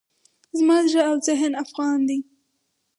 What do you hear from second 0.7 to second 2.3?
زړه او ذهن افغان دی.